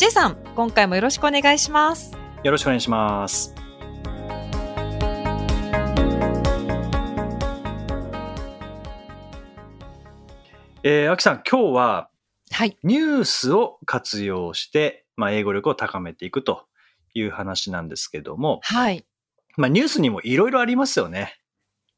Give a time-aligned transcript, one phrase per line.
[0.00, 2.16] J さん、今回もよろしくお願いします。
[2.42, 3.54] よろしくお願いします
[10.82, 12.08] えー、あきさん今日は
[12.50, 12.78] はい。
[12.82, 16.64] ニュースを活用して、まあ、英語力を高めていくと
[17.12, 19.04] いう話なんですけども、はい。
[19.58, 21.36] まあ、ニュースにもいろいろありますよね。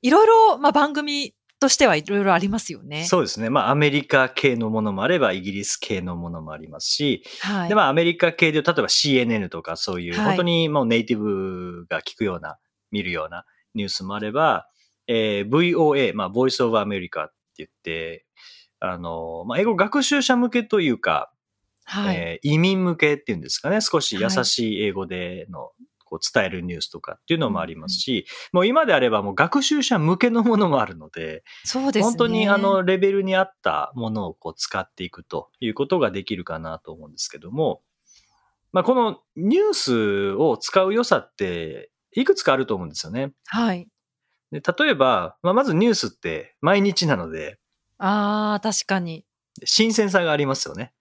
[0.00, 3.04] いろいろ、まあ、番組としてはいろいろありますよね。
[3.04, 3.48] そうですね。
[3.48, 7.68] まあ、アメリカ系のものもあれば、イギリス系のものもありますし、はい。
[7.68, 12.58] で、まあ、アメリカ系で、例えば CNN とかそういう、はい本当にもうネイティブが聞くような、
[12.90, 14.66] 見るようなニュースもあれば、
[15.06, 18.26] えー VOA、まあ、Voice of America って言って、
[18.80, 21.32] あの、まあ、英語学習者向けというか、
[21.84, 22.16] はい。
[22.16, 25.70] えー移民向けっていうんですかね、少し優しい英語での、
[26.12, 32.02] こう伝えるニュースとかっていうのもありますし、もう今であればもう学習者向けのものもあるので、そうですね。
[32.02, 37.80] 本当にあのレベルに合ったものをこう使っていくということができるかなと思うんですけども、
[38.72, 43.32] まあ、このニュースを使う良さっていくつかあると思うんですよね。
[43.46, 43.88] はい。
[44.50, 47.58] で例えば、まあ、まずニュースって毎日なので、
[47.96, 49.24] ああ、確かに。
[49.64, 50.92] 新鮮さがありますよね。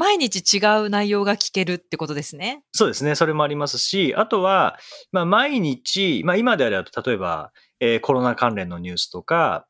[0.00, 2.62] 毎日違う内容が聞けるってことですね。
[2.72, 3.14] そうですね。
[3.14, 4.78] それもありますし、あとは、
[5.12, 9.66] まあ、毎日、まあ、今であれば、例えば、えーコロナ関連のニュースとか、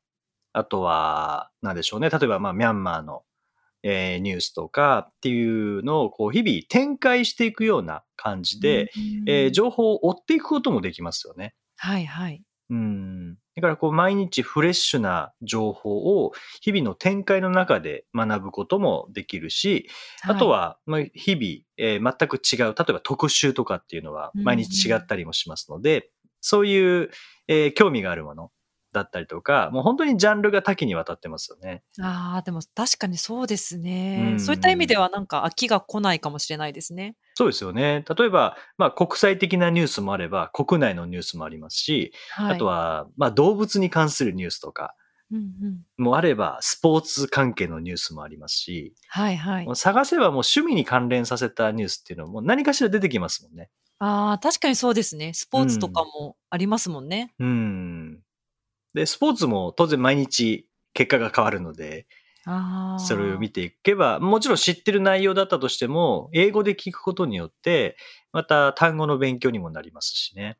[0.52, 2.10] あとは、なんでしょうね。
[2.10, 3.24] 例えば、まあ、ミャンマーの、
[3.82, 11.54] えーニュースとかっていうのを、こう、日々展開していくような感じで、うんえー情報を追っていくこともできますよね。
[11.76, 12.40] はいはい。
[12.70, 13.36] うん。
[13.56, 19.88] だから、こう、毎日フレッシュな情報を日々の展開の中で学ぶこともできるし、
[20.22, 21.44] あとは、まあ、日々、
[21.76, 27.10] えー全く違う、例えば特集とかっていうのはうん毎日違ったりもしますので、そういう、
[27.48, 28.50] えー興味があるもの
[28.92, 31.82] だったりとか、もう本当にジャンルが多岐にわたってますよね。
[32.00, 37.16] ああ、でも確かにそうですね、うんそういった意味ではなんか飽きが来ないかもしれないですね。
[37.34, 38.04] そうですよね。
[38.18, 44.94] 例えば、まあ、国際的なニュースもあれば、国内のニュースもありますし、はい、あと、は、まあ、動物に関するニュースとか
[45.32, 45.38] うん
[45.98, 49.68] うん、もあれば、スポーツ関係のニュースもありますし、はいはい。
[49.74, 53.70] 探せばもう趣味に関連させたニュースっていうのも何かしら出てきますもんね。
[54.00, 55.32] ああ、確かにそうですね。
[55.34, 57.32] スポーツとかもありますもんね。
[57.38, 58.20] うん。
[58.94, 62.06] で、スポーツも当然毎日結果が変わるので。
[62.98, 67.96] それを見ていけば、もちろん知ってる内容だったとしても、英語で聞くことによって、
[68.32, 70.58] また単語の勉強にもなりますしね。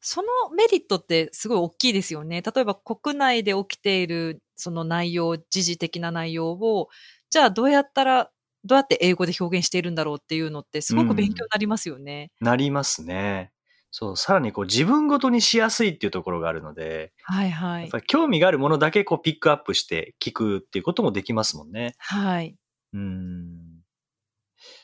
[0.00, 2.42] そのメリットってすごい大きいですよね。
[2.42, 6.88] 例えば国内で起きているその内容、時事的な内容を、
[7.30, 8.30] じゃあどうやったら、
[8.64, 12.30] どうやって英語で表現しているんだろうっていうのってすごく勉強になりますよね。
[12.40, 13.52] なりますね。
[13.90, 17.98] そう、さらにこう自分ごとにしやすいっていうところがあるので、はいはいやっぱ。
[17.98, 21.94] り興味があるものだけこうピックアップして聞くっていうこともできますもんね。
[21.98, 22.56] はい。
[22.92, 23.78] うん。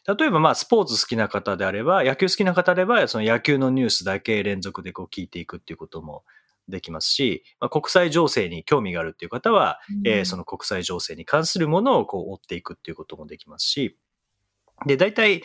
[0.07, 6.25] 例えばまあスポーツ好きな方であれば、野球好きな方であれば、その野球のニュースだけ連続でこう聞いていくっていうことも
[6.69, 13.99] できますし、まあ、国際情勢に興味があるっていう方は、えーその国際情勢に関するものをこう追っていくっていうこともできますし、
[14.87, 15.43] で、大体、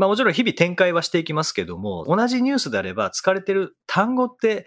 [0.00, 4.66] まあもちろん日々展開はしていきますけども、同じニュースであれば使われてる単語って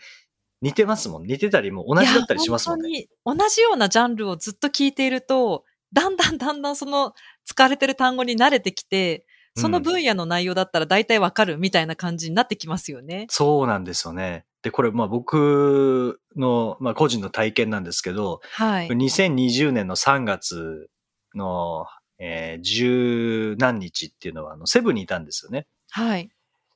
[0.62, 1.24] 似てますもん。
[1.24, 2.90] 似てたりも同じだったりしますもんね。
[2.90, 7.14] いや本当に同じようなジャンルをずっと聞いていると、だんだんだんだんその
[7.46, 9.26] 使われてる単語に慣れてきて、
[9.58, 13.26] その分野の内容だったら大体わかるみたいな感じになってきますよね。
[13.30, 14.46] そうなんですよね。
[14.62, 18.88] で、これ、まあ僕の、まあ個人の体験なんですけど、はい。
[18.88, 20.90] 2020年の3月
[21.34, 21.86] の、
[22.26, 25.68] えー十何日っていうのは、あの、セブにいたんですよね。
[25.92, 26.30] はい。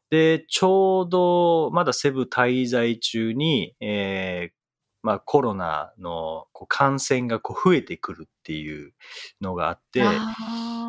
[0.10, 4.58] で、ちょうど、まだセブ滞在中に、えー
[5.04, 8.94] まあコロナのこう感染がこう増えてくるっていう
[9.40, 10.04] のがあって、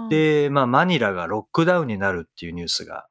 [0.08, 3.06] で、まあマニラがロックダウンになるっていうニュースが、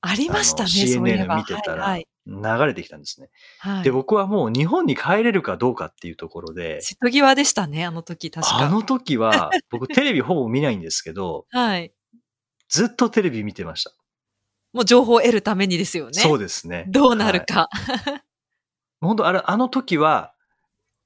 [0.00, 1.36] ありましたね、CNN ば。
[1.36, 3.28] 見てたはいら流れてきたんですね。
[3.58, 8.58] はいはいで、僕はもう日本に帰れるかどうかっていうところで、瀬戸際でしたね、あの時、確か。
[8.58, 11.92] あの時は、 僕テレビほぼ見ないんですけど、はい。
[12.68, 13.92] ずっとテレビ見てました。
[14.72, 16.14] もう情報を得るためにですよね。
[16.14, 16.86] そうですね。
[16.88, 17.68] どうなるか。
[19.00, 20.33] 本当あれ、あの時は、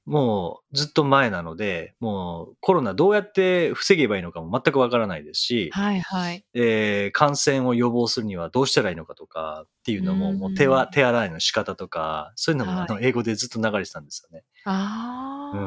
[0.08, 6.44] もうずっと前なので、もうコロナどうやって防げばいいのかも全くわからないですし、はいはい。
[6.54, 14.44] えー感染を予防するにはどうしたらいいのかとかっていうのも、うんもう手は、手洗いの仕方とか、そういうのもはいあの英語でずっと流れてたんですよね。
[14.64, 15.60] あうあ。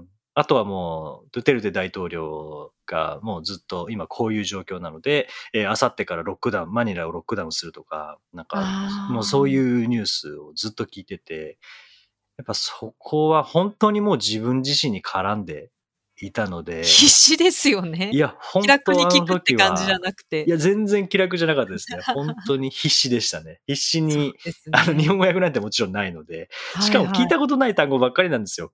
[0.00, 0.08] ん。
[0.36, 11.58] あとはもう、ドゥテルテ大統領がもうずっと今こういう状況なので、えー、あさってからロックダウン、マニラをロックダウンするとか、なんかもうそういうニュースをずっと聞いてて、
[12.36, 15.70] やっぱそこは本当にもう自分自身に絡んで
[16.20, 18.10] いたので、必死ですよね。
[18.12, 20.44] いや、本気楽に聞くって感じじゃなくて。
[20.46, 21.98] いや、全然気楽じゃなかったですね。
[22.14, 23.60] 本当に必死でしたね。
[23.66, 24.32] 必死に、ね
[24.72, 26.48] あの、日本語訳なんてもちろんないので、
[26.80, 28.72] しかも聞いたことない単語ばっかりなんですよ。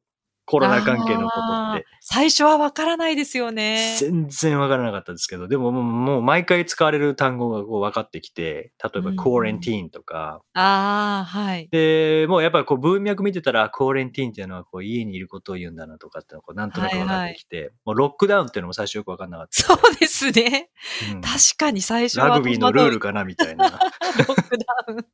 [0.50, 1.40] コロナ関係のこと
[1.74, 1.86] って。
[2.00, 3.94] 最初はわからないですよね。
[4.00, 11.68] 全然わからなかったですけど、でももう毎回使われる単語がこう分かってきて、例えばうんコーレンティーンとか、ああ、はい。
[11.70, 19.62] で、もうやっぱりこう文脈見てたら、コーレンティーンっていうのはこう家にいることを言うんだなとかっていうのがこうなんとなく分かってきて、もうロックダウンっていうのも最初よく分かんなかった。
[19.62, 20.70] そうですね。
[21.14, 23.08] うん確かに最初はラグビーのルールか。
[23.08, 23.68] かなみたいな。
[24.26, 25.06] ロックダウン。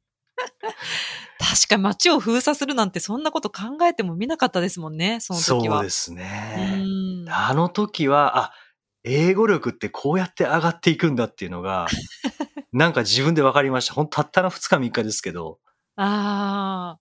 [1.38, 5.76] 確かに街を封鎖するなんてそんなこと考えてもみなかったですもんね、その時は。
[5.78, 6.54] そうですね。
[6.58, 6.60] う
[7.24, 8.52] んあの時は、あ、
[9.04, 11.86] 英語力ってこうやって上がっていくんだっていうのが、
[12.72, 13.94] なんか自分で分かりました。
[13.94, 15.58] ほんとたったの2日3日ですけど、
[15.96, 17.00] ああ。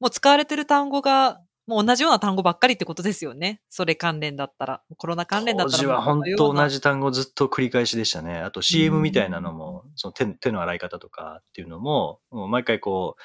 [0.00, 1.40] もう使われてる単語が、
[1.72, 3.62] もう同じような単語ばっかりってことですよね。
[3.70, 4.82] それ関連だったら。
[4.98, 6.74] コロナ関連だったら当時は本当同じ。
[6.74, 8.40] じ単語ずっと繰り返しでしたね。
[8.40, 13.16] あと CM みたいなのも、その手手の洗い方とかっていうのも、もう毎回こ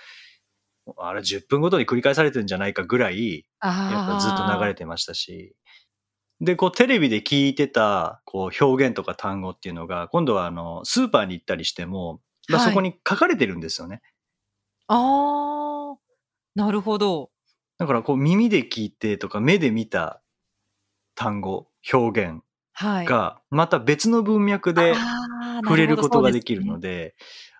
[0.87, 5.55] う、あれ10分ごとに繰り返されてるんじゃないかぐらい、やっぱずっと流れてましたし。
[6.39, 14.01] で、こうテレビで聞いてたこう表現とか単語っていうのが、今度はあの、スーパーに行ったりしても、まあ、はいそこに書かれてるんですよね。
[14.87, 15.97] ああ。
[16.55, 17.29] なるほど。
[17.77, 20.21] だからこう耳で聞いてとか目で見た
[21.15, 22.41] 単語、表現
[22.73, 23.05] はい。
[23.05, 24.93] がまた別の文脈で
[25.63, 26.79] 触れることができるの。
[26.79, 27.15] で、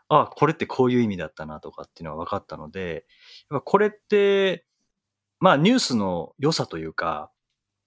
[0.10, 3.06] あ、これってこういう意味だったなとかっていうのが分かったので、
[3.50, 4.66] やっぱこれって、
[5.40, 7.32] まあニュースの良さというか、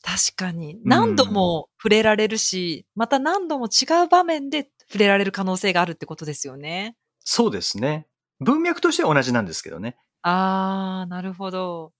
[0.03, 0.81] 確かに。
[0.85, 6.97] 何度も触れられるし、また何度も違う場面で触れられる可能性があるってことですよね。
[7.21, 8.06] そうですね。
[8.41, 9.97] 文脈としては同じなんですけどね。
[10.23, 11.93] ああ、なるほど。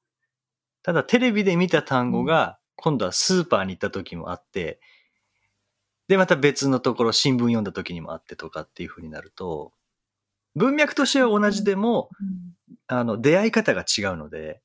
[0.83, 4.81] ただテレビで見た単語が、今度はスーパーに行った時もあって、
[6.09, 9.73] で、また別のところ、新聞読んだ時にもあってとかっていう風になると、
[10.57, 12.77] 文脈としては同じでも、うん。
[12.89, 14.61] あの、出会い方が違うので、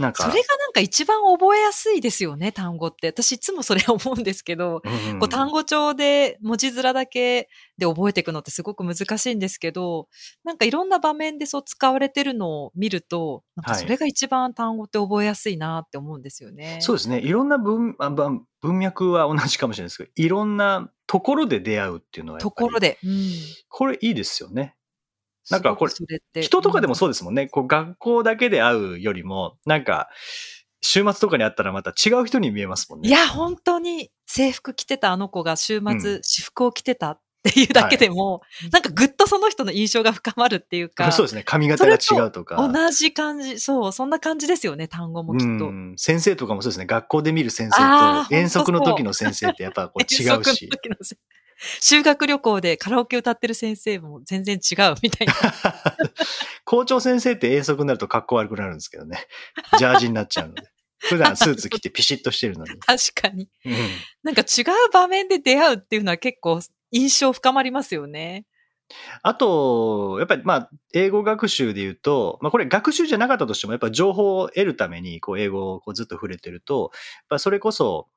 [0.00, 3.08] なんか、それがなんか一番覚えやすいですよね、単語って。
[3.08, 10.08] 私いつもそれ思うんですけど、うんうんこう単語帳で文字面だけで覚えていくのってすごく難しいんですけど、
[10.44, 16.78] なんかいろんな場面でそう使われてるのを見ると、なんかそれが一番単語って覚えやすいなって思うんですよね。
[16.80, 17.20] そうですね。
[17.20, 17.96] いろんな文
[18.62, 22.98] 文脈は同じかもしれないですけど、いろんなところで出会うっていうのはやっぱりところで。
[23.04, 23.30] うん。
[23.68, 24.76] これいいですよね。
[25.50, 25.92] なんかこれ
[26.42, 27.48] 人とかでもうんそうですもんね。
[27.48, 30.08] こう学校だけで会うよりも、なんか、
[30.82, 33.08] 週末とかに会ったらまた違う人に見えますもんね。
[33.08, 38.42] いや、本当に制服着てたあの子が週う末ん私服を着てたっていうだけでも、
[38.72, 41.42] なんかぐっとその人の印象が深まるっていうか、そうですね。
[41.42, 42.56] 髪型が違うとか。
[42.56, 45.66] 同じ感じ、そう、そんな感じですよね、単語もきっと。
[45.66, 46.86] うん先生とかもそうですね。
[46.86, 51.18] 学校で見る先生と遠足の時の先生ってやっぱこう違う遠足のし。
[51.80, 55.34] 修学旅行でカラオケ歌ってる先生も全然違うみたいな。
[56.64, 59.26] 校長先生って遠足になると格好悪くなるんですけどね。
[59.78, 60.62] ジャージになっちゃうので。
[61.00, 62.78] 普段スーツ着てピシッとしてるのに。
[62.80, 63.48] 確かに。
[63.64, 63.72] うん
[64.22, 68.44] なんか違う場面で出会うっていうのは結構印象深まりますよね。
[69.22, 78.08] あと、やっぱりまあ、英語学習で言うと、まあこれ学習じゃなかったとしても、やっぱ情報を得るために、こう英語をこうずっと触れてると、やっぱそれこそ、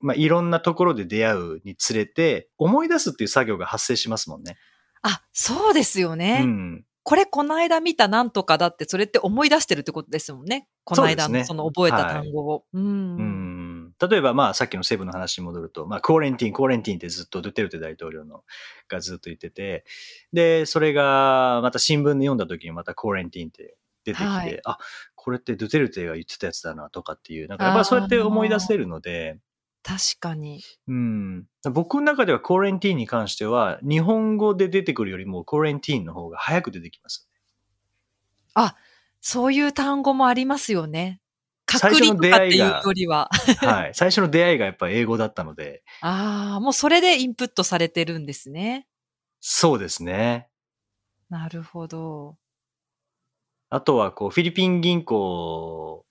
[0.00, 4.56] まあいろんなところで出会うにつれて、思い出すっていう作業が発生しますもんね。
[5.02, 6.40] あ、そうですよね。
[6.42, 6.84] うん。
[7.02, 10.68] これこの間見たなんとかだってそれって思い出してるってことですもんね。
[10.84, 12.64] この間のその覚えた単語を。
[12.72, 12.82] うん。
[12.82, 13.74] うん
[14.08, 18.42] 例えば、まあ、さっきのセブンの話に戻ると、まあ、クオレンティン、クオレンティンってずっとドゥテルテ大統領の
[18.88, 19.84] がずっと言ってて、
[20.32, 24.78] で、それが、また新聞で読んだ時にまたクオレンティンって出てきて、はいあ、
[25.14, 29.38] これってドゥテルテが言ってたやつだなとかっていう、なんかやっぱそうやって思い出せるので、
[29.84, 30.62] 確かに。
[30.88, 37.28] うん、僕の中ではクオレンティンに関しては、日本語で出てくるよりもクオレンティンの方が早く出てきます。
[39.26, 41.18] そういう単語もありますよね。
[41.64, 43.30] 隔離とかっていう出会いがよりは。
[43.56, 43.94] はい。
[43.96, 48.86] 最初の出会いがやっぱ英語だったので、ああ、もうそれでインプットされてるんですね。
[49.40, 50.50] そうですね。
[51.30, 52.36] なるほど。
[53.70, 56.04] あとは、こう、フィリピン銀行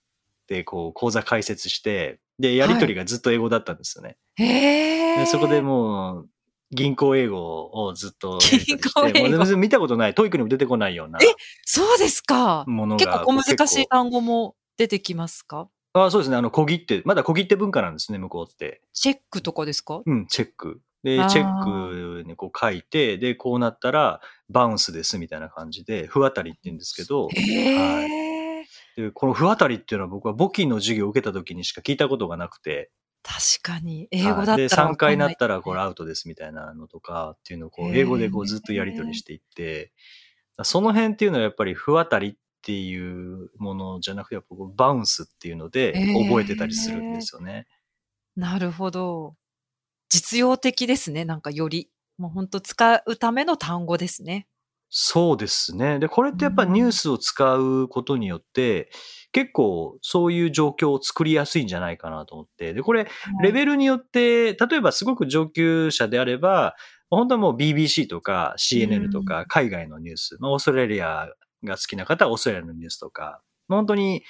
[0.47, 4.17] でこう講座解説して、で、やりとりがずっと英語だったんですよね。
[4.35, 5.17] へえ。
[5.19, 6.29] でそこでもう、
[6.71, 11.25] 銀行英語をずっと銀行英語見たことない、 TOEIC にも出てこないようなえ
[11.65, 12.63] そうですか。
[12.67, 13.05] ものが。
[13.05, 15.69] 結構小難し結い単語も出てきますか？
[15.93, 16.37] 構あそうですね。
[16.37, 18.81] あの、小切手、まだ小切手文化なんですね、向こうって。
[18.93, 20.01] チェックとかですか？
[20.03, 20.81] うん、 check。
[21.03, 21.63] でチェッ
[22.23, 28.22] クにこう書いて、で、こうなったら、 bounce ですみたいな感じで、不渡りって言うんですけど、へはいえ。
[28.95, 32.91] でこの不渡りっていうのは僕は簿記の授業を受けた時にしか聞いたことがなくて、
[33.23, 34.07] 確かに。
[34.11, 39.91] 英語だったらはいで、3回なったらこれわアウトですみたいなのとかっていうのをこう英語でこうずっとやり取りしていって、
[40.63, 45.93] その辺っていうのはやっぱり不当たりっていうものじゃなくて、やっぱバウンスっていうので
[46.27, 47.67] 覚えてたりするんですよね。
[48.35, 49.35] なるほど。
[50.09, 51.25] 実用的ですね。
[51.25, 51.89] なんかより。
[52.17, 54.47] もう本当使うための単語ですね。
[54.95, 55.97] そうですね。
[55.97, 58.91] で、これってやっぱうんニュースを使うことによって、
[59.31, 62.75] 結構そういう状況を作りやすいんじゃないかなと思って。
[62.75, 63.07] で、これ、
[63.41, 66.75] レベルによって、例えばすごく上級者であれば、
[67.09, 71.27] 本当はもう BBC とか CNN とか海外のニュース、まあ、オーストラリア
[71.63, 74.23] が好きな方はオーストラリアのニュースとか、まあ本当に、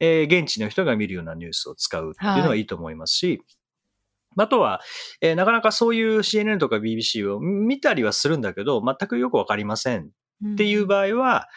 [0.00, 3.42] えー現地の人が見るようなニュースを使うっていうのはいいと思いますし、
[4.36, 4.80] あとは、
[5.20, 10.10] えーなかなかそういう CNN とか BBC を見たりはするんだけど、全くよくわかりません
[10.52, 11.48] っていう場合は、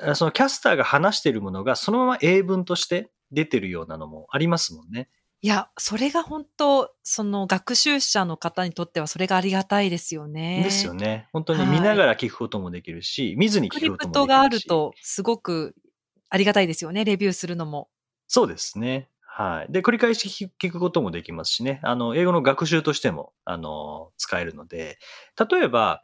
[0.00, 5.08] あそのキャスターが話しているものがそのまま英文として出てるようなのもありますもんね。
[5.44, 10.62] いや、それが本当、その学習者の方にとってはそれがありがたいですよね。
[10.62, 11.26] ですよね。
[11.32, 14.06] 本当にはい見ながら聞くこともできるし、見ずに聞くこともできるし。
[14.06, 15.74] プトがあるとすごく
[16.28, 17.04] ありがたいですよね。
[17.04, 17.88] レビューするのも。
[18.28, 19.08] そうですね。
[19.34, 19.72] はい。
[19.72, 21.80] で、繰り返し聞聞くこともできますしね。
[21.84, 24.98] あの、英語の学習としても、あの、使えるので、
[25.50, 26.02] 例えば、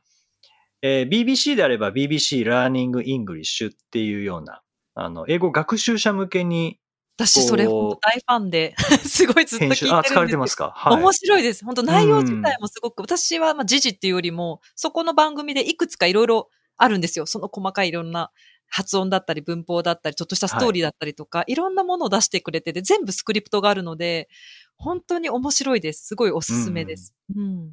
[0.81, 4.63] えー BBC であれば BBC Learning English っていうような、
[4.95, 6.81] あの、英語学習者向けに
[7.19, 10.03] 私それ大ファンで、 すごいずっと聞いてるんですよ。
[10.05, 10.73] 使われてますか？
[10.75, 11.03] はい。
[11.03, 11.65] 面白いです。
[11.67, 17.27] 本当内容自体もすごく、私はまあ時事っていうよりも、そこの番組でいくつかいろいろあるんですよ。
[17.27, 18.31] その細かいいろんな
[18.69, 24.29] 発音だったり文法だったり、ちょっとしたストーリーだったりとか、い、ろんなものを出してくれてて、全部スクリプトがあるので、
[24.77, 26.07] 本当に面白いです。
[26.07, 27.15] すごいおすすめです。
[27.35, 27.73] うん。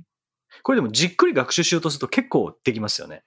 [0.64, 3.24] これでもじっくり学習しようとすると結構できますよね。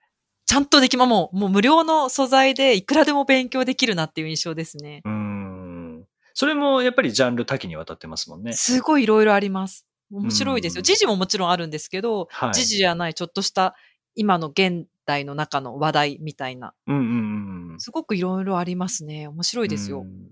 [0.47, 5.03] ちゃんとできま、もう、もう無料の素材でいくらでも勉強できるなっていう印象ですね。
[5.05, 6.05] うーん。
[6.33, 8.53] それもやっぱりジャンル多岐にわたってますもんね。
[8.55, 9.87] すごいいろいろあります。
[10.11, 10.81] 面白いですよ。
[10.81, 12.55] うん時事ももちろんあるんですけど、はい。
[12.55, 13.75] 時事じゃないちょっとした
[14.15, 16.75] 今の現代の中の話題みたいな。
[16.87, 17.81] うんうんうんうん。
[17.81, 19.27] すごくいろいろありますね。
[19.27, 20.03] 面白いですよ。
[20.03, 20.31] うん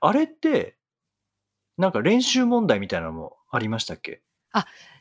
[0.00, 0.76] あれって、
[1.78, 4.20] なんか練習問題みたいなのもありましたっけ？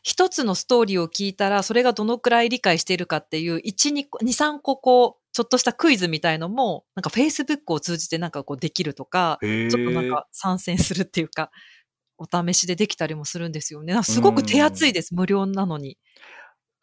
[0.01, 11.51] 一つのストーリーを聞いたら、それがどのくらい理解しているかっていう、1、2個、2、3個こう、ちょっとしたクイズみたいのも、なんか Facebook を通じてなんかこうできるとか、へちょっとなんか参戦するっていうか、
[12.17, 14.01] お試しでできたりもするんですよね。
[14.03, 15.13] すごく手厚いです。
[15.13, 15.97] 無料なのに。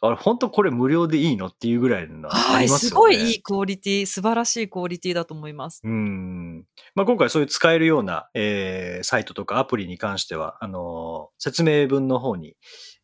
[0.01, 2.69] あれ、本当これ無料でいいのっていうぐらいのあはい。
[2.69, 2.79] すよね。
[2.81, 5.81] すごいいいクオリティ、素晴らしいクオリティだと思います。
[5.83, 6.67] うん。
[6.95, 12.57] まあ、今回そういう使えるような、えーサイトとかアプリに関しては、あのー説明文の方に、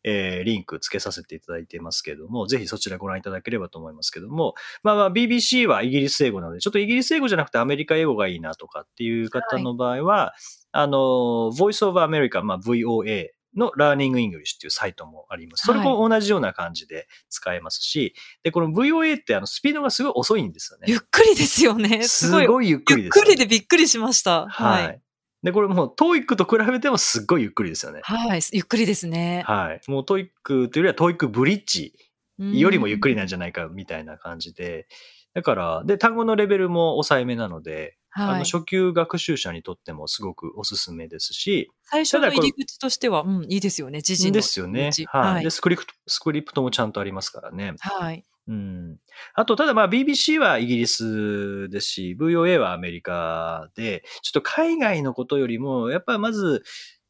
[0.03, 10.33] えーリンク付けさせていただいていますけれども、ぜひそちらご覧いただければと思いますけども、まあまあ BBC はイギリス英語なので、ちょっとイギリス英語じゃなくてアメリカ英語がいいなとかっていう方の場合は、
[10.71, 15.65] あのー Voice of America、まあ VOA の Learning English っていうサイトもあります。
[15.65, 20.85] それも同じような感じで使えますし、で、この VOA ってあのスピードがすごい遅いんですよね。
[20.87, 22.03] ゆっくりですよね。
[22.03, 22.69] すすごい。
[22.69, 24.47] ゆっくりゆっですよね、くりでびっくりしました。
[24.47, 24.83] はい。
[24.85, 25.01] はい。
[25.43, 28.01] で、これもう、 TOEIC と比べてもすっごいゆっくりですよね。
[28.03, 28.41] はい。
[28.51, 29.43] ゆっくりですね。
[29.47, 29.81] はい。
[29.91, 31.93] もう TOEIC というよりは TOEIC Bridge
[32.39, 34.87] うんよりもゆっくりなんじゃないかみたいな感じで。
[35.33, 38.39] だから、で、単語のレベルも抑えめなので、あはい。
[38.39, 44.01] の初級学習者にとってもすごくおすすめですし、最初の入り口としては、うん、いいですよね。
[44.01, 45.33] 時事のですよねはい。
[45.33, 45.49] はいで、。
[45.49, 47.73] スクリプト、スクリプトもちゃんとありますからね。
[47.79, 48.23] はい。
[48.47, 48.97] うん。
[49.33, 56.63] あと、ただまあ BBC はイギリスですし、VOA はアメリカで、ちょっと海外のことよりも、やっぱりまず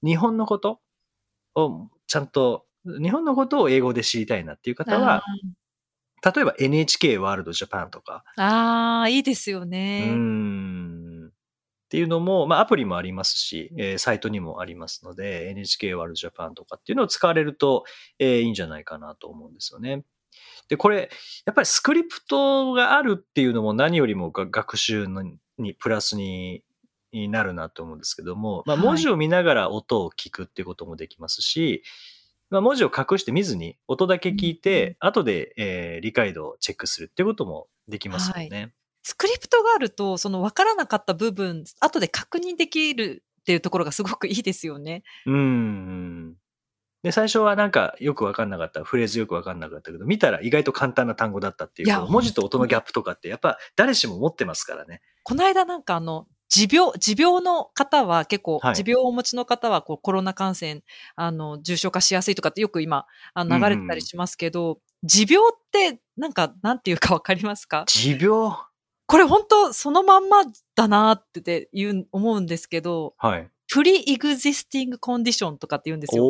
[0.03, 0.81] 日本のこと
[1.55, 5.23] をちゃんと、日本のことを英語で知りたいなっていう方は、
[6.23, 10.11] 例えば NHK ワールドジャパンとか、あーあー、いいですようね。
[10.13, 11.27] ん。
[11.27, 11.29] っ
[11.89, 17.83] ていうのも、まあアプリもありますし、えーサイトにもありますので、NHK ワールドジャパンとかっていうのを使われると、
[18.19, 20.03] えーいいんじゃないかなと思うんですよね。
[20.69, 21.09] で、これ、
[21.45, 25.23] やっぱりスクリプトがあるっていうのも何よりもが学習の
[25.57, 26.63] にプラスに
[27.11, 31.83] になるなと思うんですけども、まあ、はい文字を見ながら音を聞くっていうこともできますし、
[32.51, 38.73] まあ、文字を隠して見ずに音だけ聞いて、後で、えー理解度をチェックするっていうこともできますよね。
[39.03, 45.03] スクリプトがあると、その分からなかった部分、後で確認できるっていうところがすごくいいですよね。
[45.25, 46.35] うん。
[47.03, 55.01] で、最初はなんかよくわかんなかった、フレーズよくわかんなかったけど、見たら意外と簡単な単語だったっていう、い文字と音のギャップとかってやっぱ誰しも持ってますからね。
[55.23, 58.75] この間なんかあの、持病、持病の方は結構、はい。
[58.75, 60.81] 持病をお持ちの方はこうコロナ感染、
[61.15, 67.85] あの、重症化しやすいとかってよく今、あの流れてたりしますけど、持病ってなんか、なんていうかわかりますか？
[67.87, 68.51] 持病？
[69.07, 70.43] これ本当そのまんま
[70.75, 73.49] だなって言う、思うんですけど、はい。
[73.73, 76.23] プリエグジスティングコンディションとかって言うんですよ。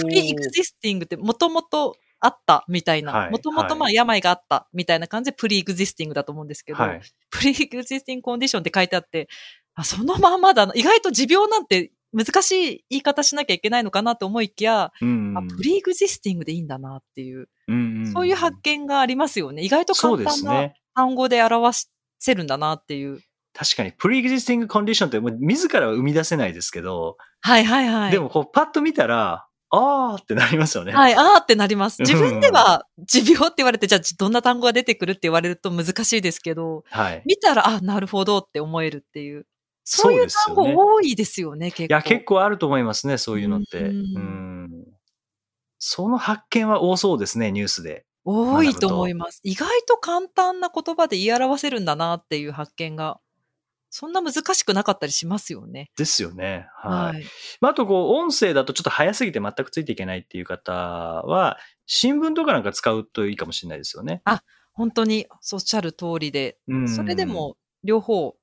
[0.00, 7.00] プリエグジスティングってもともとあったみたいなは、いもともとまはあ病があったみたいな感じでプリエグジスティングだと思うんですけど、はい。
[7.30, 9.28] プリエグジスティングコンディションって書いてあって、
[9.74, 10.72] あ、そのまんまだな。
[10.74, 19.62] 意外と持病なんて難しい言い方しなきゃいけないのかなと思いきや、うんあプリエグジスティングでいいんだなっていう、うんんそういう発見がありますよね。
[19.62, 20.72] 意外と簡単な。
[20.94, 21.86] 単語で表
[22.18, 23.20] せるんだなっていう。
[23.52, 28.10] 確かに、プリエグジスティングコンディションってもう自らは生み出せないですけど、はいはいはい。
[28.10, 29.46] でもこうパッと見たら、
[29.76, 30.92] あーってなりますよね。
[30.92, 32.00] はい、あーってなります。
[32.00, 37.22] うん自分では持病って言われて、じゃあどんな単語が出てくるって言われると難しいですけど、はい。
[37.26, 39.46] 見たら、あ、なるほどって思えるっていう。
[39.88, 41.84] そういう単語そうですよね多いですよね、結構。
[41.84, 43.82] いや、結構あると思いますね、そういうのって。
[43.82, 44.84] ううんん。
[45.78, 48.04] その発見は多そうですね、ニュースで。
[48.24, 49.40] 多いと思います。
[49.44, 53.20] 意外と簡単な言葉で言い表せるんだなっていう発見が、
[53.98, 55.90] そんな難しくなかったりしますよね。
[55.96, 56.68] ですよね。
[56.74, 57.14] はい。
[57.14, 57.24] はい。
[57.62, 64.20] まあ、あと、こう、音声だとちょっと早すぎて全くついていけないっていう方は、新聞とかなんか使うといいかもしれないですよね。
[64.74, 66.88] 本当におっしゃる通りで、うん。
[66.90, 68.36] それでも両方、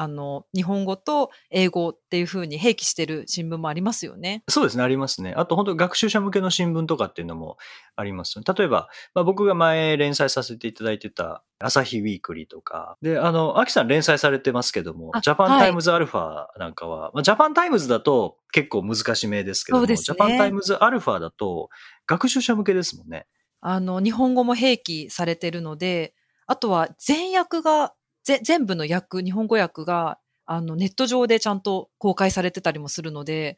[0.00, 4.44] あの、日本語と英語っていう風に併記してる新聞もありますよね。
[4.48, 5.34] そうですね、ありますね。
[5.36, 7.56] あと、本当学習者向けの新聞とかっていうのも
[7.96, 8.38] あります。
[8.38, 12.96] 例えば、まあ、僕が前連載させていただいてた、朝日ウィークリーとか。
[13.02, 21.70] で、あの、アキさん連載されてますけどもあ、ジャパンはいタイムズアルファなんかは、まあ、ジャパンタイムズだと結構難しめですけども、ねジャパンタイムズアルファだと
[22.06, 23.26] 学習者向けですもんね。
[23.60, 26.14] あの、日本語も併記されてるので、
[26.46, 27.92] あとは全訳が、
[28.28, 33.56] ぜ全部の訳、日本語訳が、あの、ネット上でちゃんと公開されてたりもするので、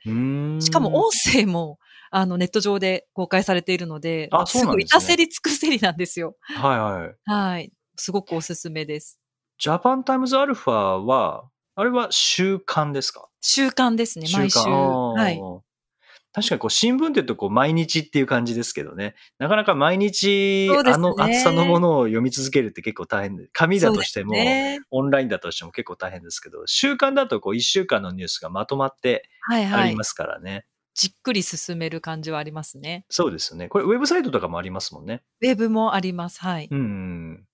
[0.61, 1.79] しかも音声も、
[2.11, 6.37] あの、ネット上で公開されているので、あそうなんごいですね至せり尽くせりなんですよ。
[6.55, 7.15] はいはい。
[7.25, 7.73] はい。
[7.97, 9.19] すごくおすすめです。
[9.59, 13.29] ジャパンタイムズアルファは、あれは週刊ですか？
[13.41, 14.59] 習慣ですね、毎週。
[15.17, 15.39] はい。
[16.33, 19.15] 確かにこう新聞って言うとこう毎日っていう感じですけどね。
[19.39, 24.35] なかなか毎日あの厚さのものを読み続けるって結構大変で、紙だとしても、
[24.91, 30.05] オンラインだとしても結構大変ですけど、週刊だとこう一週間のニュースがまとまってありま。
[30.05, 30.67] すからね。
[30.95, 33.05] じっくり進める感じはありますね。
[33.09, 33.69] そうですよね。
[33.69, 35.23] これウェブサイトとかもありますもんね。
[35.41, 36.41] ウェブもあります。
[36.41, 36.69] はい。
[36.71, 37.45] うん。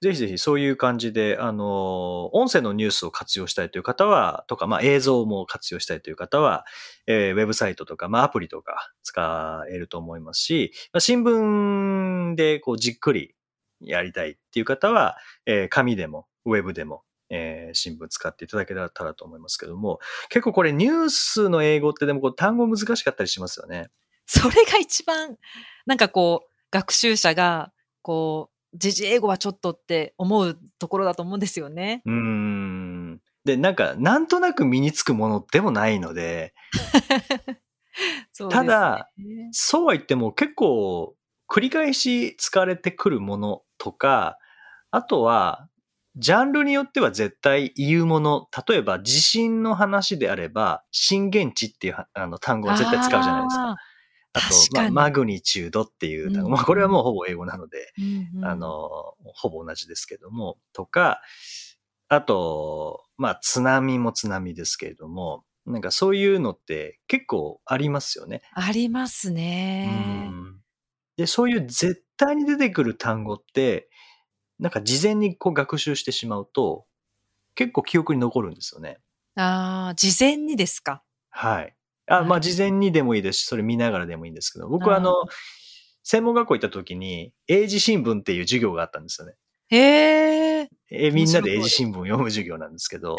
[0.00, 6.64] ぜひぜひそういう感じで、あの、音声のニュースを活用したいという方は、とか、まあ映像も活用したいという方は、
[7.06, 13.34] えーウェブサイトとか、まあアプリとか使えると思いますし、まあ、新聞でこうじっくり
[13.80, 23.88] やりたいっていう方は、えー紙でも、ウェブでも、えー新聞使っていただけたらと思いますけども、結構これニュースの英語ってでもこう単語難しかったりしますよね。
[24.26, 25.36] それが一番、
[25.86, 32.02] なんかこう、学習者が、こう、時事英語はちょっとって思うところだと思うんですよね。
[32.04, 33.20] うーん。
[33.44, 36.54] で、なんか、なんとなく身につくものでもないので、
[37.48, 39.10] ねただ、
[39.52, 41.16] そうは言っても結構
[41.48, 44.38] 繰り返し使われてくるものとか、
[44.90, 45.68] あとは、
[46.16, 53.76] ジャンルによっては絶対言うもの、例えば地震の話であれば、震源地っていうはあの単語を絶対使うじゃないですか。
[54.36, 61.20] あと、まあマグニチュードっていうまあこれはもうほぼ英語なので、ーうんうんあの、ほぼ同じですけども、とか、
[62.08, 68.42] あと、まあ、津波も津波ですけれども、なんかそういうのって結構ありますよね。
[68.52, 70.28] ありますね。
[70.30, 70.60] うん
[71.16, 73.88] で、そういう絶対に出てくる単語って、
[74.58, 76.86] なんか事前にこう学習してしまうと、
[77.54, 78.98] 結構記憶に残るんですよね。
[79.34, 81.02] ああ、事前にですか？
[81.30, 81.74] はい。
[82.06, 85.14] あ、まあ、はい事前にでもいいですし、それ見ながらでもいいんですけど、僕はあの、
[86.02, 89.34] 専門学校行った時に、英字新聞っていう授業があったんですよね。
[89.68, 90.68] へえ。
[90.90, 93.16] えーみんなで英字新聞を読む授業なんですけど、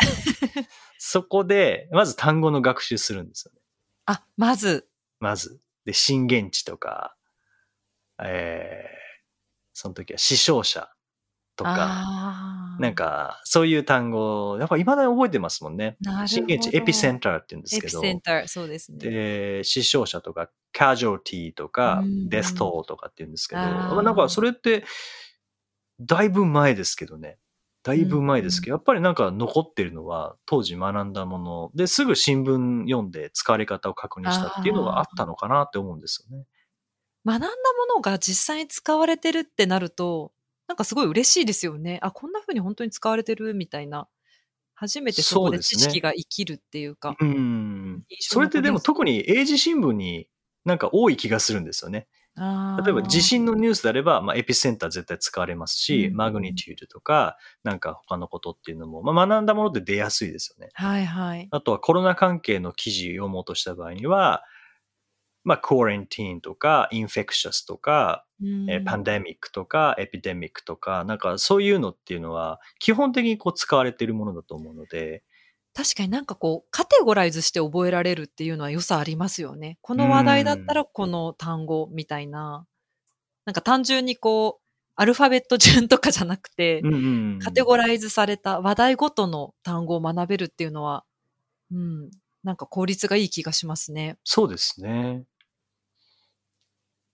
[0.98, 3.62] そこで、まず単語の学習するんですよね。
[4.06, 4.88] あ、まず、
[5.20, 5.60] まず。
[5.84, 7.16] で、震源地とか、
[8.24, 8.98] えー、
[9.74, 10.90] その時は死傷者
[11.56, 12.47] とか、
[12.80, 15.98] なん、か、そういう単語、やっぱ未だに覚えてますもんね。
[16.28, 18.98] 震源地、エピセンターって言うんですエピけど、センター、そうですね。
[19.00, 24.84] で、死傷者とか、カジュアルティとかうん、デストとかって言うんですけど、あなんかそれって、
[26.00, 27.38] だいぶ前ですけどね。
[27.84, 36.46] だいぶ前ですけど、やっぱりなんか残ってるのは当時学んだものですぐ新聞読んで使われ方を確認したっていうのがあったのかなって思うんですよね。
[37.26, 37.54] 学んだも
[37.96, 40.34] のが実際に使われてるってなると、
[40.68, 42.00] なんかすごい嬉しいですよね。
[42.02, 44.08] あ、こんな風に本当に使われてるみたいな。
[44.76, 47.16] 初めてそこで知識が生きるっていうか。
[47.20, 48.04] ううん。
[48.20, 50.28] それってでも特に英字新聞に
[50.66, 52.08] なんか多い気がするんですよね。
[52.38, 60.70] 例えば地震のニュースであれば、まあ、エピセンター絶対使われますし、うんマグニチュードとか、なんか他のことっていうのも、まあ、学んだもので出やすいですよね。
[60.74, 61.48] はいはい。
[61.50, 64.44] あとはコロナ関係の記事を読もうとした場合には、
[65.48, 75.24] まあ、コーレンティーンとか、インフェクシャスとか、うんえーパンデミックとか、エピデミックとか、なんかそういうのっていうのは、基本的にこう使われているものだと思うので、
[75.74, 79.78] 確かになんかこう、カテゴライズして覚えられるっていうのは良さありますよね。
[79.82, 82.68] この話題だったらこの単語みたいな。
[83.46, 86.98] なんか単純にこう、アルファベット順とかじゃなくて、うんう
[87.36, 91.06] んカテゴライズされた話題ごとの単語を学べるっていうのは、
[91.72, 92.10] うん、
[92.44, 94.18] なんか効率がいい気がしますね。
[94.24, 95.26] そうですね。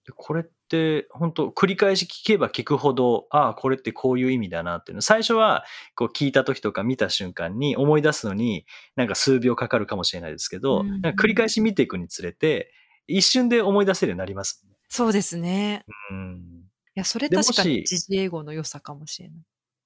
[0.06, 5.02] でこれって、本当繰り返し聞けば聞くほど、ああ、これってこういう意味だなっていうの。
[5.02, 5.64] 最初は、
[5.96, 12.72] こう聞いた時とか見た瞬間に思い出すのに、なんか数秒かかるかもしれないですけど、うんなんか繰り返し見ていくにつれて、
[13.08, 14.76] 一瞬で思い出せるようになりますね。
[14.90, 15.86] そうですね。
[16.12, 16.64] うん。
[16.96, 19.38] いや、それ確かにし時事英語の良さかもしれない。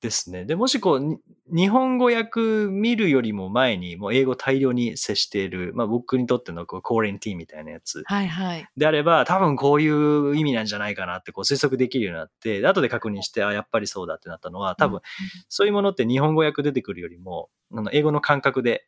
[0.01, 0.45] ですね。
[0.45, 1.17] で、もしこう、に
[1.49, 8.67] 日本語訳見るよりも前に、もう英語大量に接している、まあ僕にとってのこうコーレンティーンみたいなやつはいはい。
[8.77, 15.01] であれば、多分こういう意味なんじゃないかなってこう推測できるようになって、で後で確認して、あ、やっぱりそうだってなったのは、多分、
[15.49, 18.87] そういうものって日本語訳出てくるよりも、あの英語の感覚で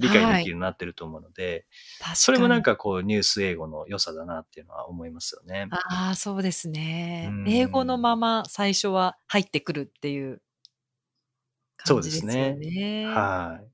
[0.00, 1.66] 理解できるようになってると思うので、
[1.98, 2.16] 確かに。
[2.16, 5.68] それもなんかこうニュース英語の良さだなっていうのは思いますよね。
[5.70, 7.32] ああ、そうですねう。
[7.32, 10.40] ん英語のまま最初は入ってくるっていう
[11.76, 13.06] 感じですよそうね。
[13.06, 13.70] はい。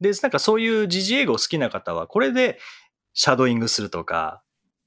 [0.00, 2.58] で、なんかそういう時事英語好きな方は、これで
[3.14, 4.42] シャドーイングするとか、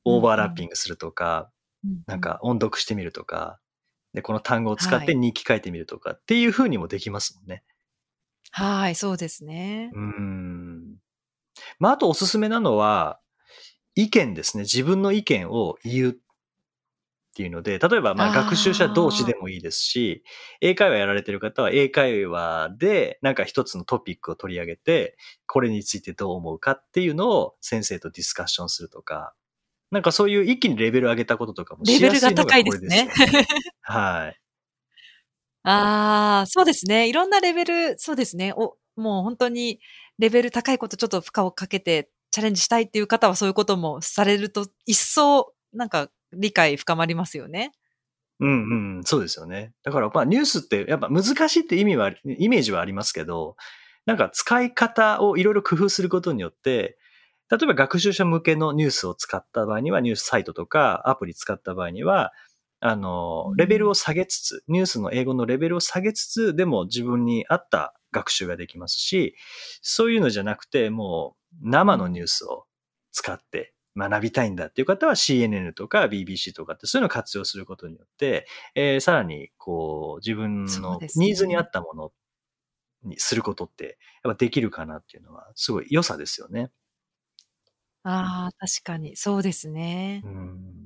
[0.05, 1.49] オーバーラッピングするとか、
[1.83, 3.59] うんうんなんか音読してみるとか、
[4.13, 7.63] で、この単語を使っはいて日記書いてみるとかっていう風にもできますもんね。
[8.51, 9.89] はい、そうですね。
[9.93, 10.70] うーん。
[11.79, 13.19] まあ、あとおすすめなのは、
[13.95, 14.63] 意見ですね。
[14.63, 16.13] 自分の意見を言うっ
[17.33, 20.23] ていうので、例えば、まあ、学習者同士でもいいですし、
[20.59, 29.33] 英会話やられてる方は、英会話で、なんか一つのトピックを取り上げて、これについてどう思うかっていうのを先生とディスカッションするとか、
[29.91, 33.49] なんかそういう一気にレベル上げたこととかもしやすいのがこれですよレベルが高いです
[33.81, 34.41] はい。
[35.63, 37.07] ああ、そうですね。
[37.07, 38.53] いろんなレベル、そうですね。
[38.55, 39.79] お、もう本当に
[40.21, 47.71] レベル高いことちょっと負荷をかけてチャレンジしたいっていう方はそういうこともされると一層なんか理解深まりますよね。
[48.39, 49.73] うんうん、そうですよね。
[49.83, 53.55] だからまあニュースってやっぱ難しいって意味は、イメージはありますけど、
[54.05, 56.97] なんか使い方をいろいろ工夫することによって、
[57.49, 62.31] 例えば学習者向けのニュースを使った場合には、ニュースサイトとかアプリ使った場合には、
[62.79, 69.35] あのう、んレベルを下げつつ、ニュースの英語のレベルを下げつつ、でも自分に合った学習ができますし、
[69.81, 72.65] そういうのじゃなくて、もう生のニュースを
[73.11, 82.11] 使って学びたいんだっていう方は CNN とか BBC とかってそういうのを活用することによって、えーさらにこう自分のニーズに合ったもの
[83.03, 86.71] にすることってやっぱできるかなっていうのはすごい良さですよね。
[88.03, 89.15] ああ、確かに。
[89.15, 90.27] そうですねう。
[90.27, 90.80] ん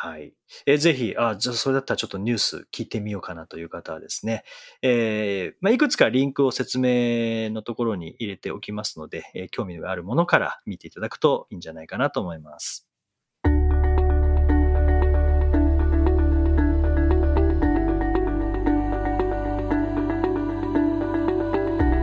[0.00, 0.32] はい。
[0.64, 4.44] えーぜひ、あ、じゃそれだったらちょっとニュース聞いてみようかなという方はですね、
[4.80, 12.86] えーまあ、いくつかリンクを説明のところに入れておきますので、えー興味があるものから見ていただくといいんじゃないかなと思います。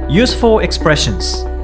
[0.10, 1.54] Useful expressions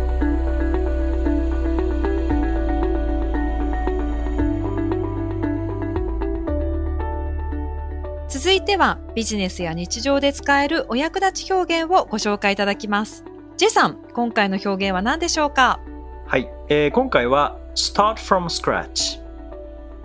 [8.61, 13.25] いてはビジネスや日常で使えるお役立ち表現をご紹介いただきます。
[13.57, 15.79] J さん、今回の表現は何でしょうか？
[16.27, 19.19] はい、えー今回は start from scratch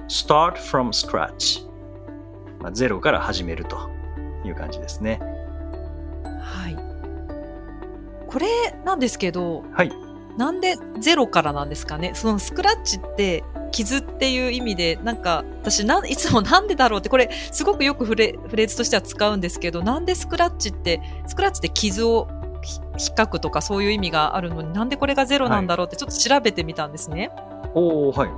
[0.09, 1.69] start from scratch、
[2.61, 3.91] まあ、ゼロから始めると
[4.45, 5.21] いう感じですね。
[6.41, 6.77] はい。
[8.27, 8.47] これ
[8.85, 9.93] なんですけど、はい。
[10.39, 12.13] なんでゼロからなんですかね？
[12.15, 22.29] そのスクラッチって傷っていう意味で、なんか私なんいつもなんでだろうって、これすごくよくフレフレーズとしては使うんですけど、なんでスクラッチって、スクラッチって傷を
[22.63, 27.31] ひ引っかくとかそういう意味があるのになんでこれがゼロなんだろうってちょっと調べてみたんですね。
[27.75, 28.31] おおはい。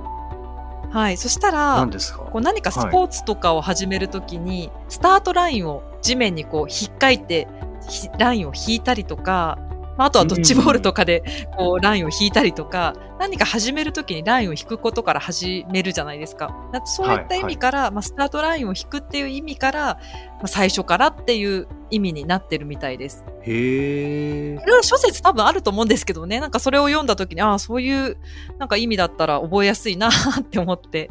[0.91, 1.17] はい。
[1.17, 2.19] そしたら何、ですか？
[2.19, 7.47] こう何かスポーツとかを始めるときに、スタートラインを地面にこう引っかいて
[7.87, 9.59] ひラインを引いたりとか、
[9.99, 11.23] まあ、あとはドッジボールとかで
[11.57, 16.55] こうラインを引いたりとか、何か始めるときにラインを引くことから始めるじゃないですか。
[16.71, 19.99] だってそういった意味から、まあ、スタートラインを引くっていう意味から、
[20.37, 23.25] まあ、最初からっていう意味になってるみたいです。
[23.41, 24.55] へえい。
[24.55, 28.15] ろいろ諸説多分あると思うんですけどね、なんかそれを読んだときに、ああ、そういう
[28.57, 31.09] なんか意味だったら覚えやすいなって思って、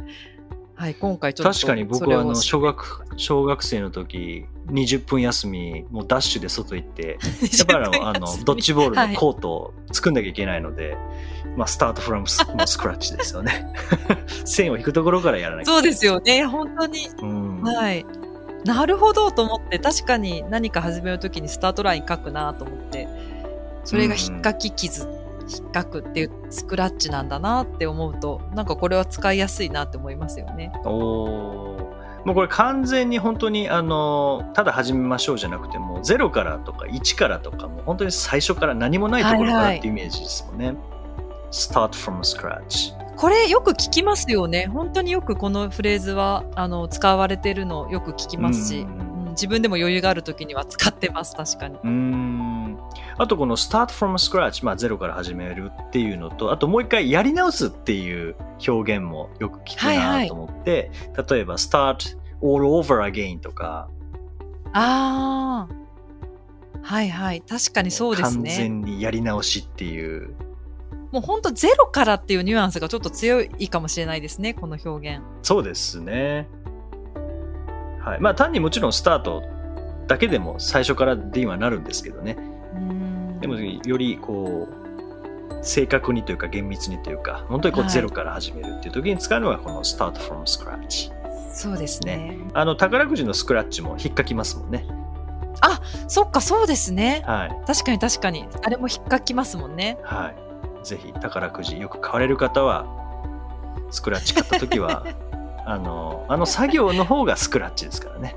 [0.78, 7.18] はい、今回ちょっと確かに僕はあの小学小学生の時20分休みもうダッシュで外行って
[7.58, 10.96] やっぱりあのドッジボールのコートを作んなきゃいけないので、
[11.56, 13.74] まあ、スタートフラムス スクラッチですよね。
[14.46, 17.08] 線を引くところからやらなきゃそうですよね、本当に。
[17.22, 17.62] うん。
[17.62, 18.06] はい。
[18.64, 23.08] なるほどと思って、確かに何か始めるときにスタートライン書くなと思って、
[23.82, 25.08] それが引っかき傷、
[25.48, 30.72] 引っかくっていうスクラッチなんだなって思うと、なんかこれは使いやすいなって思いますよね。
[30.84, 31.88] おー
[32.24, 40.76] もうこれ完全に本当にあのただ始めましょうじゃなくても0からとか1からとかもう本当に最初から何もないところからってイメージですもんね。
[41.50, 42.92] start from scratch。
[43.16, 44.66] これよく聞きますよね。
[44.66, 49.07] 本当によくこのフレーズは、あの、使われてるのよく聞きますし、うんうん
[49.38, 51.76] 自分でも余裕があるときには使ってます、確かに。
[51.76, 52.78] うーん
[53.16, 60.90] あとこの start from scratch、まあ、ゼロから始めるっていうのとあともう一回やり直すっていう表現もよく聞くはいはないと思って、
[61.30, 63.88] 例えば start all over again とか
[64.72, 65.74] ああ。
[66.82, 67.42] はいはい。
[67.42, 68.54] 確かにそうです完ね。
[68.56, 70.34] 全にやり直しっていう
[71.10, 75.24] もう本当ゼロからっていうニュアンスがちょっと強いかもしれないですね、この表現。
[75.42, 76.48] そうですね
[78.00, 79.42] はいまあ単にもちろんスタート
[80.06, 82.36] だけでも最初からではなるんですけどね
[82.74, 91.12] うんでもよりこう正確にというか厳密にというか本当にこうはいゼロから始めるっていう時に使うのがこの start from scratch
[91.52, 92.38] そうですね。
[92.54, 94.86] あの宝くじのスクラッチも引っかきますもんね。
[96.08, 97.22] そっか、そうですね。
[97.26, 97.66] はい。
[97.66, 98.46] 確かに確かに。
[98.62, 99.98] あれも引っかきますもんね。
[100.02, 100.32] は
[100.82, 100.86] い。
[100.86, 102.86] ぜひ宝くじよく買われる方は、
[103.90, 105.04] スクラッチ買った時は、
[105.68, 108.36] あの、あの作業の方がスクラッチですからね。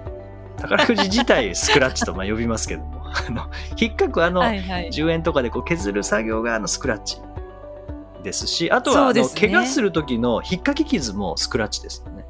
[0.60, 4.90] 宝くじ自体スクラッチとまあ呼びますけども、あの、引っかくあの、はいはい。
[4.90, 7.18] 10円とかでこう削る作業があのスクラッチ
[8.22, 12.26] ですし、あとはあの、ね怪我する時の引っかき傷もスクラッチですよね。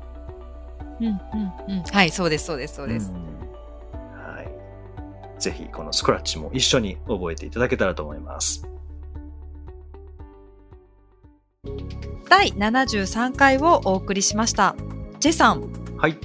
[1.00, 1.82] うんうんうん。
[1.82, 3.10] はい、そうです、そうです、そうです。
[3.10, 5.40] んはい。
[5.40, 8.64] ぜひこのスクラッチも一緒に覚えていただけたらと思います。
[12.28, 14.76] 第73回をお送りしました。
[15.20, 16.16] ジェさん、はい。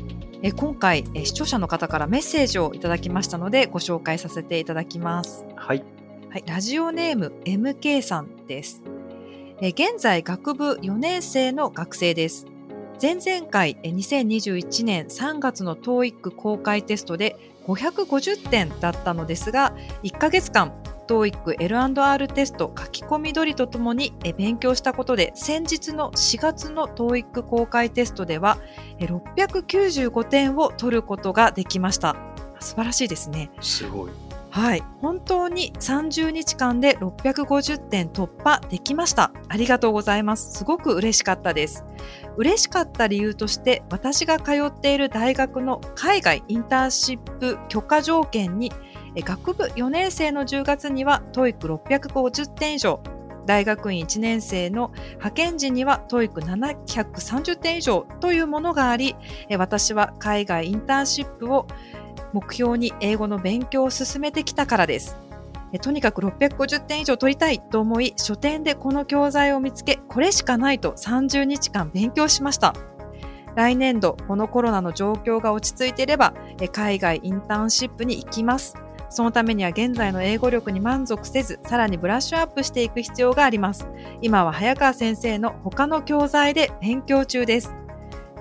[0.43, 5.45] え今回え視聴者の方からメッセージをいただきましたのでご紹介させていただきます。
[5.55, 5.83] はい。
[6.29, 8.81] はい、ラジオネーム MK さんです。
[9.61, 12.47] え現在学部4年生の学生です。
[12.99, 20.80] 前々回え2021年3月の TOEIC 公開テストで550点だったのですが、1ヶ月間
[21.11, 28.57] TOEIC L&R テスト書き込み取りとともにえ勉強したことで先日の4月の TOEIC 公開テストでは
[28.97, 32.15] え695点を取ることができました。
[32.61, 33.51] 素晴らしいですね。
[33.59, 34.11] すごい。
[34.51, 34.83] はい。
[35.01, 39.31] 本当に30日間で650点突破できました。
[39.47, 40.57] ありがとうございます。
[40.57, 41.85] すごく嬉しかったです。
[42.35, 53.01] 嬉しかった理由として、私が通っている大学の海外インターンシップ許可条件に、え学部4年生の10月には TOEIC650 点以上、
[53.45, 59.15] 大学院1年生の派遣時には TOEIC730 点以上というものがあり、
[59.57, 61.67] 私は海外インターンシップを
[62.31, 65.17] 目標に英語の勉強を進めてきたからです。
[65.81, 72.73] とにかく650点以上取りたいと思い、書店でこの教材を見つけ、これしかないと30日間勉強しました。
[73.55, 76.33] 来年度、このコロナの状況が落ち着いていれば、
[76.71, 78.75] 海外インターンシップに行きます。
[79.11, 83.85] そのためには現在の英語力に満足せず、さらにブラッシュアップしていく必要があります。
[84.21, 87.75] 今は早川先生の他の教材で勉強中です。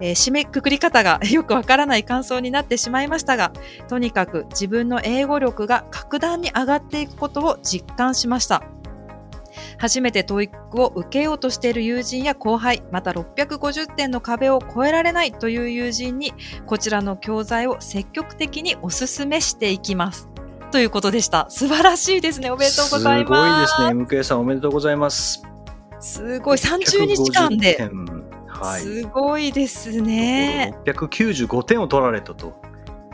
[0.01, 3.53] えー締めくくり方が よくわからない感想になってしまいましたが、
[3.89, 8.63] とにかく自分の英語力が格段に上がっていくことを実感しました。
[9.79, 16.33] 初めて TOEIC を受けようとしている友人や後輩、また650点の壁を越えられないという友人に、
[16.67, 20.30] こちらの教材を積極的にお勧めしていきます。
[20.71, 21.47] ということでした。
[21.49, 22.51] 素晴らしいですね。
[22.51, 23.75] おめでとうございます。
[23.75, 24.05] すごいですね。
[24.05, 25.43] MK さんおめでとうございます。
[26.01, 26.59] すごい。
[26.59, 27.75] 30日間150で。
[27.75, 27.91] 点。
[28.47, 28.81] はい。
[28.81, 30.75] すごいですね。
[30.85, 32.61] 695点を取られたと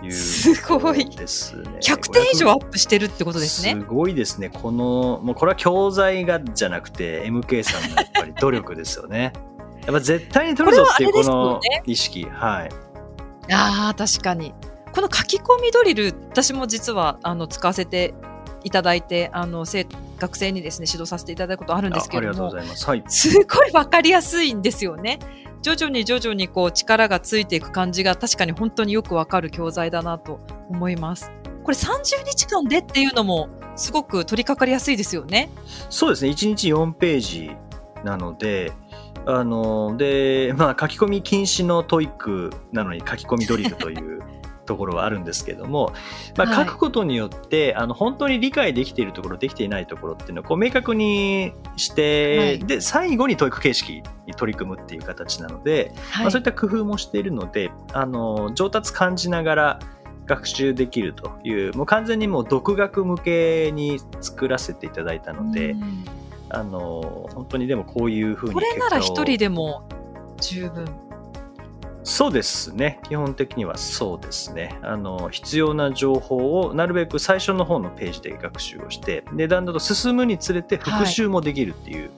[0.03, 1.79] いうすごいですね。
[1.83, 3.81] 100点以上アップしてるってことですね。
[3.81, 4.51] すごいですね。
[4.51, 9.33] この、もうこれは教材がじゃなくて、MK さんのやっぱり努力ですよね。
[9.85, 12.25] やっぱ絶対に取るぞっていうこの意識。
[12.25, 12.69] はい。
[13.53, 14.53] ああ、確かに。
[14.97, 18.15] この書き込みドリル、私も実はあの使わせて
[18.65, 19.87] いただいて、あの生
[20.19, 22.87] 学生にですね指導させていただくことあるんですけあありれどもがとうございます。
[22.87, 23.05] はい。
[23.07, 25.19] すごいわかりやすいんですよね。
[25.61, 31.31] 徐々に徐々にこう力がついていく感じが確かに本当によくわかる教材だなと思います。
[31.63, 35.51] これ30日間でっていうのもすごく取り掛かりやすいですよね。
[35.91, 37.51] そうですね、1日4ページ
[38.03, 38.73] なので、
[39.27, 44.21] あのでまあ、書き込み禁止の TOEIC なのに書き込みドリルという
[44.67, 45.93] ところはあるんですけども、
[46.37, 46.67] まあ、はい。
[46.67, 52.59] 書くことによって、あの本当に理解できているところできていないところっていうのをこう明確にして、はい。
[52.59, 56.25] で最後に TOEIC 形式に取り組むっていう形なので、はい。
[56.25, 59.79] まあ、そういった工夫もしているのであの上達感じながら
[60.27, 66.05] 学習できるというもう完全にもう独学向けに作らせていただいたので、うん。
[66.49, 69.89] あの本当にでもこういうふうにこれなら一人ででも
[70.41, 71.06] 十分。
[72.07, 73.01] そうですね。
[73.09, 74.79] 基本的にはそうですね。
[74.83, 82.11] あの必要な情報をなるべく最初の方のページで学習をしてでだんだんと進むにつれて復習もできるっていう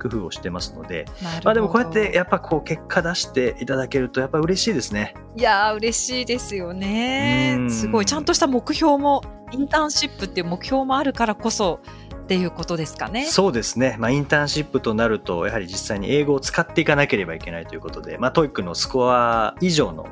[0.00, 1.44] 工夫をしてますので、なるほど。
[1.44, 5.14] まあでもこうやってやっぱこう結果出していただけるとやっぱ嬉しいですね。
[5.36, 7.56] いやー嬉しいですよね。
[7.58, 7.60] う。
[7.64, 7.70] ん。
[7.70, 8.06] すごい。
[8.06, 11.80] ちゃんとした目標もインターンシップっていう目標もあるからこそ
[12.28, 13.24] っていうことですかね。
[13.24, 20.06] そうですね、まあ、インターンシップとなるとやはり実際に英語を使っていかなければいけないということで、まあ、TOEIC のスコア以上の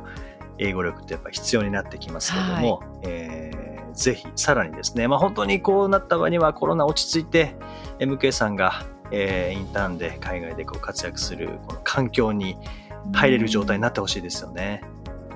[0.57, 7.57] 英語力ってやっぱ必要になってきますけども、えーぜひさらにですね、まあ、本当にこうなった場合にはコロナ落ち着いて
[7.99, 12.59] MK さんが、えーインターンで海外でこう活躍するこの環境に
[13.15, 14.83] 入れる状態になってほしいですよね。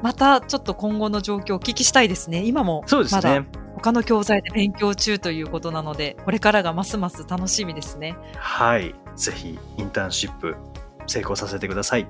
[0.02, 2.42] またちょっと今後の状況をお聞きしたいですね。
[2.44, 3.46] 今もそうですね。
[3.82, 8.14] 他の教材で勉強中ということなので、これからがますます楽しみですね。
[8.36, 8.94] はい。
[9.16, 10.56] ぜひインターンシップ
[11.06, 12.06] 成功させてください。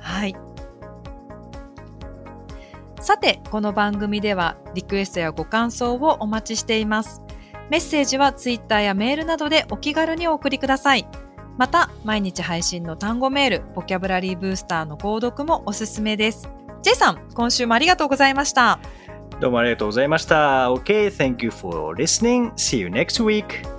[0.00, 0.36] はい。
[3.00, 7.22] さて、この番組ではリクエストやご感想をお待ちしています。
[7.70, 11.06] メッセージはツイッターやメールなどでお気軽にお送りください。
[11.56, 16.48] また、毎日配信の単語メール、ボキャブラリーブースターの購読もおすすめです。
[16.82, 18.80] J さん、今週もありがとうございました。
[19.44, 20.72] どうもありがとうございました。
[20.72, 22.50] Okay, thank you for listening.
[22.54, 23.73] See you next week.